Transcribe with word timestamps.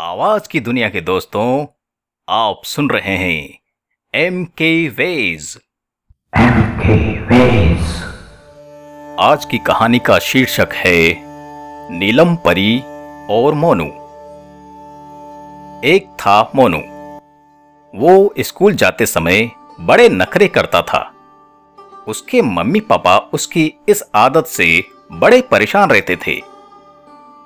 आवाज़ 0.00 0.48
की 0.48 0.60
दुनिया 0.60 0.88
के 0.88 1.00
दोस्तों 1.00 1.66
आप 2.28 2.60
सुन 2.64 2.90
रहे 2.90 3.16
हैं 3.16 3.58
एम 4.14 4.44
के 4.44 4.88
वेज 4.88 5.58
एम 6.38 6.62
के 6.62 7.20
वेज 7.20 7.80
आज 9.20 9.44
की 9.44 9.58
कहानी 9.58 9.98
का 9.98 10.18
शीर्षक 10.18 10.68
है 10.72 11.14
नीलम 11.98 12.36
परी 12.36 12.80
और 13.30 13.54
मोनू। 13.54 13.86
एक 15.84 16.06
था 16.06 16.52
मोनू। 16.54 16.78
वो 18.00 18.34
स्कूल 18.38 18.74
जाते 18.74 19.06
समय 19.06 19.50
बड़े 19.80 20.08
नखरे 20.08 20.48
करता 20.48 20.82
था। 20.82 21.14
उसके 22.08 22.42
मम्मी 22.42 22.80
पापा 22.80 23.18
उसकी 23.18 23.74
इस 23.88 24.04
आदत 24.14 24.46
से 24.46 24.84
बड़े 25.12 25.40
परेशान 25.40 25.90
रहते 25.90 26.16
थे। 26.16 26.49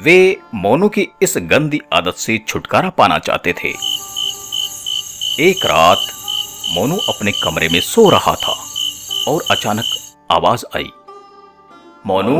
वे 0.00 0.40
मोनू 0.54 0.88
की 0.88 1.08
इस 1.22 1.34
गंदी 1.38 1.80
आदत 1.92 2.14
से 2.14 2.44
छुटकारा 2.48 2.90
पाना 2.90 3.18
चाहते 3.18 3.52
थे। 3.52 3.68
एक 5.40 5.66
रात 5.66 5.98
मोनू 6.74 6.96
अपने 6.96 7.32
कमरे 7.32 7.68
में 7.68 7.80
सो 7.80 8.10
रहा 8.10 8.34
था 8.34 8.52
और 9.28 9.42
अचानक 9.50 9.84
आवाज़ 10.30 10.64
आई। 10.76 10.90
मोनू? 12.06 12.38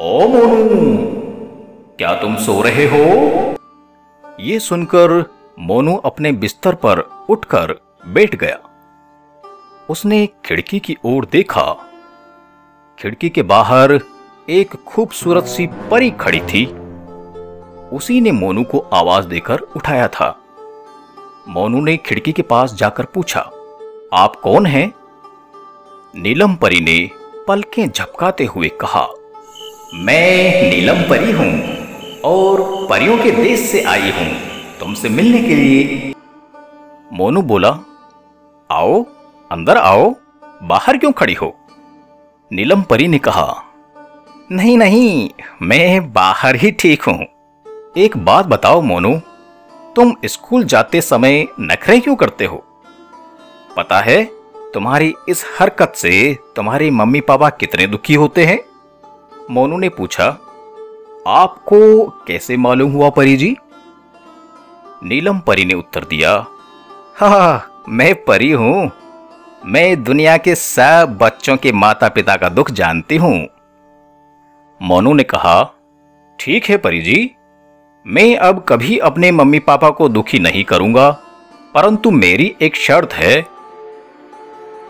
ओ 0.00 0.28
मोनू, 0.28 0.96
क्या 1.98 2.14
तुम 2.14 2.36
सो 2.36 2.62
रहे 2.62 2.86
हो? 2.86 3.04
ये 4.40 4.60
सुनकर 4.60 5.34
मोनू 5.58 5.96
अपने 5.96 6.32
बिस्तर 6.32 6.74
पर 6.74 6.98
उठकर 7.28 7.80
बैठ 8.06 8.34
गया। 8.34 8.58
उसने 9.90 10.26
खिड़की 10.44 10.78
की 10.78 10.96
ओर 11.04 11.28
देखा। 11.32 11.72
खिड़की 12.98 13.28
के 13.28 13.42
बाहर 13.42 14.00
एक 14.48 14.74
खूबसूरत 14.86 15.44
सी 15.44 15.66
परी 15.90 16.10
खड़ी 16.10 16.40
थी। 16.40 16.64
उसी 17.92 18.20
ने 18.20 18.32
मोनू 18.32 18.64
को 18.64 18.78
आवाज़ 18.92 19.26
देकर 19.26 19.60
उठाया 19.76 20.08
था। 20.08 20.28
मोनू 21.48 21.80
ने 21.80 21.96
खिड़की 21.96 22.32
के 22.32 22.42
पास 22.42 22.74
जाकर 22.74 23.04
पूछा, 23.04 23.40
आप 24.12 24.36
कौन 24.36 24.66
हैं? 24.66 24.92
नीलम 26.16 26.54
परी 26.54 26.80
ने 26.80 27.10
पलकें 27.48 27.88
झपकाते 27.88 28.44
हुए 28.44 28.68
कहा, 28.80 29.06
मैं 29.94 30.70
नीलम 30.70 31.02
परी 31.08 31.32
हूँ 31.32 32.20
और 32.24 32.86
परियों 32.90 33.18
के 33.18 33.30
देश 33.32 33.70
से 33.70 33.82
आई 33.84 34.10
हूँ 34.10 34.30
तुमसे 34.80 35.08
मिलने 35.08 35.42
के 35.42 35.56
लिए। 35.56 36.14
मोनू 37.12 37.42
बोला, 37.42 37.78
आओ, 38.70 39.04
अंदर 39.50 39.76
आओ, 39.76 40.14
बाहर 40.62 40.98
क्यों 40.98 41.12
खड़ी 41.12 41.34
हो? 41.34 41.54
नीलम 42.50 42.82
परी 42.82 43.08
ने 43.08 43.18
कहा 43.18 43.63
नहीं 44.52 44.76
नहीं, 44.78 45.30
मैं 45.62 46.12
बाहर 46.12 46.56
ही 46.56 46.70
ठीक 46.70 47.02
हूँ। 47.02 47.26
एक 47.96 48.16
बात 48.16 48.46
बताओ 48.46 48.80
मोनू, 48.80 49.14
तुम 49.96 50.12
स्कूल 50.24 50.64
जाते 50.64 51.00
समय 51.00 51.46
नखरे 51.60 51.98
क्यों 52.00 52.16
करते 52.16 52.44
हो? 52.44 52.56
पता 53.76 54.00
है, 54.00 54.24
तुम्हारी 54.74 55.14
इस 55.28 55.44
हरकत 55.58 55.92
से 55.96 56.12
तुम्हारे 56.56 56.90
मम्मी 56.90 57.20
पापा 57.20 57.48
कितने 57.50 57.86
दुखी 57.86 58.14
होते 58.14 58.44
हैं? 58.44 58.58
मोनू 59.50 59.78
ने 59.78 59.88
पूछा, 59.88 60.26
आपको 61.26 62.04
कैसे 62.26 62.56
मालूम 62.56 62.92
हुआ 62.92 63.10
परी 63.10 63.36
जी? 63.36 63.56
नीलम 65.04 65.38
परी 65.38 65.64
ने 65.64 65.74
उत्तर 65.74 66.04
दिया, 66.04 66.34
हा, 67.16 67.66
मैं 67.88 68.14
परी 68.24 68.50
हूँ। 68.50 68.90
मैं 69.66 70.02
दुनिया 70.04 70.36
के 70.36 70.54
सब 70.54 71.18
बच्चों 71.20 71.56
के 71.56 71.72
माता 71.72 72.08
पिता 72.08 72.36
का 72.36 72.48
दुख 72.48 72.70
जानती 72.70 73.16
हूँ। 73.16 73.46
मोनू 74.84 75.12
ने 75.14 75.22
कहा, 75.24 75.62
ठीक 76.38 76.64
है 76.64 76.76
परी 76.76 77.00
जी 77.00 77.30
मैं 78.06 78.36
अब 78.38 78.64
कभी 78.68 78.96
अपने 79.00 79.30
मम्मी 79.32 79.58
पापा 79.60 79.90
को 79.90 80.08
दुखी 80.08 80.38
नहीं 80.38 80.64
करूँगा, 80.64 81.10
परंतु 81.74 82.10
मेरी 82.12 82.54
एक 82.62 82.76
शर्त 82.76 83.12
है। 83.12 83.40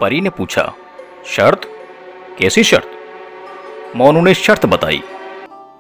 परी 0.01 0.21
ने 0.21 0.31
पूछा, 0.31 0.73
शर्त? 1.27 1.69
कैसी 2.39 2.65
शर्त? 2.65 2.91
मोनू 3.97 4.21
ने 4.21 4.35
शर्त 4.35 4.67
बताई, 4.67 5.03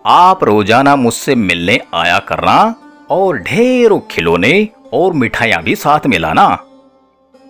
आप 0.06 0.44
रोज़ाना 0.44 0.96
मुझसे 0.96 1.34
मिलने 1.34 1.80
आया 1.94 2.18
करना 2.28 2.74
और 3.10 3.38
ढेरों 3.40 4.00
खिलौने 4.10 4.68
और 4.92 5.12
मिठाइयाँ 5.14 5.62
भी 5.62 5.74
साथ 5.76 6.06
में 6.06 6.18
लाना। 6.18 6.46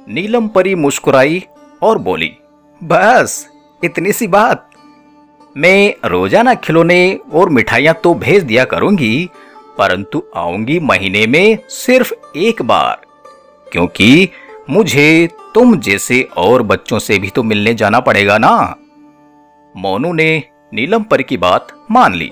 नीलम 0.08 0.48
परी 0.48 0.74
मुस्कुराई 0.76 1.42
और 1.82 1.98
बोली, 2.00 2.36
बस, 2.80 3.48
इतनी 3.82 4.12
सी 4.12 4.26
बात। 4.28 4.70
मैं 5.56 6.08
रोज़ाना 6.08 6.54
खिलौने 6.54 7.20
और 7.32 7.48
मिठाइयाँ 7.48 7.94
तो 7.94 8.14
भेज 8.14 8.42
दिया 8.42 8.64
करूँगी, 8.64 9.28
परंतु 9.78 10.22
आऊँगी 10.36 10.78
महीने 10.80 11.26
में 11.26 11.58
सिर्फ़ 11.70 12.12
एक 12.36 12.62
बार, 12.62 13.00
क्योंकि 13.66 14.28
मुझे 14.70 15.28
तुम 15.54 15.78
जैसे 15.78 16.22
और 16.36 16.62
बच्चों 16.62 16.98
से 16.98 17.18
भी 17.18 17.30
तो 17.30 17.42
मिलने 17.42 17.74
जाना 17.74 18.00
पड़ेगा 18.00 18.38
ना। 18.38 18.54
मोनू 19.74 20.12
ने 20.12 20.42
नीलम 20.74 21.02
परी 21.02 21.24
की 21.24 21.36
बात 21.36 21.68
मान 21.90 22.14
ली। 22.14 22.30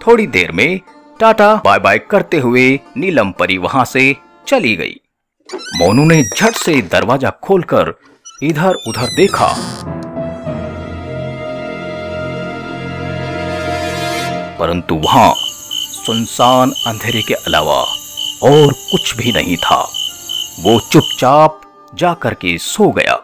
थोड़ी 0.00 0.26
देर 0.28 0.52
में 0.52 0.80
टाटा 1.20 1.54
बाय 1.64 1.78
बाय 1.78 1.98
करते 2.10 2.38
हुए 2.38 2.68
नीलम 2.96 3.30
परी 3.30 3.58
वहाँ 3.58 3.84
से 3.84 4.14
चली 4.46 4.74
गई। 4.76 5.00
मोनू 5.78 6.04
ने 6.04 6.22
झट 6.24 6.54
से 6.56 6.80
दरवाज़ा 6.84 7.30
खोलकर 7.42 7.94
इधर 8.42 8.74
उधर 8.88 9.14
देखा। 9.16 9.54
परंतु 14.58 14.94
वहाँ 14.94 15.32
सुनसान 16.06 16.70
अंधेरे 16.86 17.22
के 17.22 17.34
अलावा 17.34 17.82
और 18.42 18.72
कुछ 18.72 19.16
भी 19.16 19.32
नहीं 19.32 19.56
था। 19.56 19.80
वो 20.60 20.80
चुपचाप 20.92 21.60
जाकर 21.94 22.34
के 22.34 22.58
सो 22.58 22.90
गया। 22.90 23.20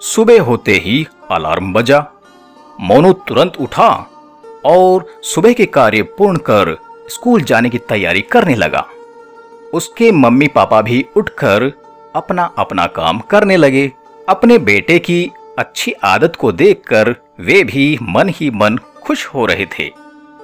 सुबह 0.00 0.42
होते 0.42 0.72
ही 0.72 1.06
अलार्म 1.30 1.72
बजा। 1.72 2.06
मोनू 2.80 3.12
तुरंत 3.12 3.52
उठा 3.60 4.06
और 4.64 5.06
सुबह 5.22 5.52
के 5.52 5.66
कार्य 5.66 6.02
पूर्ण 6.02 6.36
कर 6.36 6.76
स्कूल 7.08 7.42
जाने 7.42 7.70
की 7.70 7.78
तैयारी 7.78 8.20
करने 8.20 8.54
लगा। 8.54 8.86
उसके 9.74 10.12
मम्मी 10.12 10.46
पापा 10.46 10.82
भी 10.82 11.06
उठकर 11.16 11.72
अपना 12.16 12.50
अपना 12.58 12.86
काम 12.86 13.18
करने 13.20 13.56
लगे। 13.56 13.92
अपने 14.28 14.58
बेटे 14.58 14.98
की 14.98 15.30
अच्छी 15.58 15.92
आदत 15.92 16.36
को 16.38 16.52
देखकर 16.52 17.14
वे 17.40 17.64
भी 17.64 17.98
मन 18.02 18.28
ही 18.28 18.50
मन 18.50 18.78
खुश 19.04 19.26
हो 19.26 19.46
रहे 19.46 19.66
थे। 19.66 19.99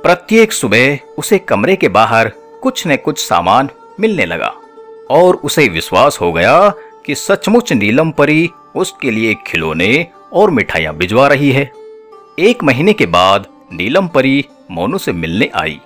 प्रत्येक 0.06 0.52
सुबह 0.52 0.98
उसे 1.18 1.38
कमरे 1.38 1.76
के 1.76 1.88
बाहर 1.88 2.28
कुछ 2.62 2.86
न 2.86 2.96
कुछ 2.96 3.18
सामान 3.18 3.68
मिलने 4.00 4.24
लगा 4.26 4.52
और 5.10 5.36
उसे 5.36 5.68
विश्वास 5.68 6.18
हो 6.20 6.32
गया 6.32 6.68
कि 7.06 7.14
सचमुच 7.14 7.72
नीलम 7.72 8.10
परी 8.10 8.50
उसके 8.76 9.10
लिए 9.10 9.34
खिलौने 9.46 10.06
और 10.32 10.50
मिठाइयाँ 10.50 10.94
भिजवा 10.94 11.28
रही 11.28 11.50
है। 11.50 11.72
एक 12.38 12.64
महीने 12.64 12.92
के 12.92 13.06
बाद 13.06 13.46
नीलम 13.72 14.08
परी 14.08 14.44
मोनू 14.70 14.98
से 14.98 15.12
मिलने 15.12 15.50
आई। 15.54 15.80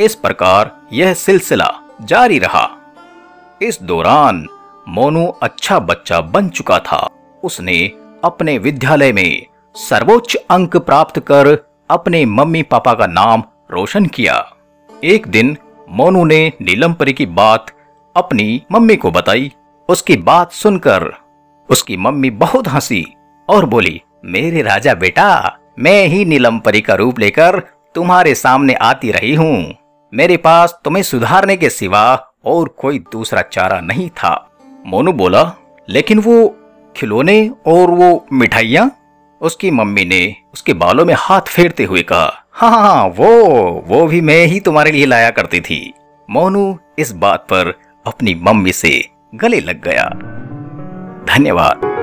इस 0.00 0.14
प्रकार 0.14 0.80
यह 0.92 1.14
सिलसिला 1.14 1.72
जारी 2.02 2.38
रहा। 2.38 2.68
इस 3.62 3.78
दौरान 3.82 4.46
मोनू 4.88 5.26
अच्छा 5.42 5.78
बच्चा 5.78 6.20
बन 6.20 6.48
चुका 6.48 6.78
था। 6.78 7.08
उसने 7.44 7.92
अपने 8.24 8.58
विद्यालय 8.58 9.12
में 9.12 9.46
सर्वोच्च 9.74 10.34
अंक 10.50 10.76
प्राप्त 10.76 11.18
कर 11.18 11.56
अपने 11.90 12.24
मम्मी 12.24 12.62
पापा 12.62 12.94
का 12.94 13.06
नाम 13.06 13.44
रोशन 13.70 14.06
किया। 14.06 14.52
एक 15.04 15.26
दिन 15.26 15.56
मोनू 15.90 16.24
ने 16.24 16.52
नीलम 16.62 16.92
परी 16.92 17.12
की 17.12 17.26
बात 17.26 17.66
अपनी 18.16 18.62
मम्मी 18.72 18.96
को 18.96 19.10
बताई। 19.10 19.52
उसकी 19.88 20.16
बात 20.16 20.52
सुनकर 20.52 21.12
उसकी 21.70 21.96
मम्मी 21.96 22.30
बहुत 22.30 22.68
हँसी 22.68 23.14
और 23.48 23.64
बोली, 23.64 24.02
मेरे 24.24 24.62
राजा 24.62 24.94
बेटा, 24.94 25.58
मैं 25.78 26.06
ही 26.06 26.24
नीलम 26.24 26.58
परी 26.58 26.80
का 26.80 26.94
रूप 26.94 27.18
लेकर 27.18 27.60
तुम्हारे 27.94 28.34
सामने 28.34 28.74
आती 28.74 29.10
रही 29.10 29.34
हूँ। 29.34 29.74
मेरे 30.14 30.36
पास 30.36 30.78
तुम्हें 30.84 31.02
सुधारने 31.02 31.56
के 31.56 31.70
सिवा 31.70 32.32
और 32.44 32.68
कोई 32.68 32.98
दूसरा 32.98 33.42
चारा 33.42 33.80
नहीं 33.80 34.10
था। 34.10 34.50
मोनू 34.86 35.12
बोला, 35.12 35.52
लेकिन 35.88 36.18
वो 36.18 36.56
खिलौने 36.96 37.50
और 37.66 37.90
वो 37.90 38.26
मिठाइया? 38.32 38.90
उसकी 39.40 39.70
मम्मी 39.70 40.04
ने 40.04 40.36
उसके 40.54 40.72
बालों 40.72 41.04
में 41.04 41.14
हाथ 41.18 41.40
फेरते 41.40 41.84
हुए 41.84 42.02
कहा 42.02 42.45
हाँ 42.56 42.70
हाँ 42.70 42.82
हाँ 42.82 43.06
वो 43.06 43.26
वो 43.86 44.06
भी 44.06 44.20
मैं 44.20 44.46
ही 44.46 44.60
तुम्हारे 44.60 44.92
लिए 44.92 45.06
लाया 45.06 45.30
करती 45.30 45.60
थी। 45.60 45.94
मोनू 46.30 46.78
इस 46.98 47.12
बात 47.12 47.40
पर 47.40 47.80
अपनी 48.06 48.34
मम्मी 48.34 48.72
से 48.72 49.08
गले 49.34 49.60
लग 49.60 49.82
गया। 49.82 50.08
धन्यवाद। 51.34 51.95